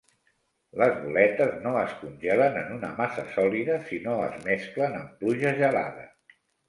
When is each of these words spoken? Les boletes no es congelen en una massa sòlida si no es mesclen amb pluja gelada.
Les 0.83 0.93
boletes 1.01 1.51
no 1.65 1.73
es 1.81 1.93
congelen 1.99 2.57
en 2.61 2.73
una 2.77 2.89
massa 3.01 3.25
sòlida 3.35 3.75
si 3.91 4.01
no 4.07 4.17
es 4.31 4.41
mesclen 4.49 4.97
amb 5.03 5.15
pluja 5.21 5.53
gelada. 5.61 6.09